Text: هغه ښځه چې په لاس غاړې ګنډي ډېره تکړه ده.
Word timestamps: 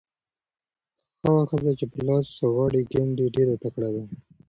هغه 1.23 1.43
ښځه 1.49 1.71
چې 1.79 1.85
په 1.91 1.99
لاس 2.07 2.25
غاړې 2.55 2.81
ګنډي 2.91 3.25
ډېره 3.35 3.55
تکړه 3.63 3.89
ده. 3.95 4.03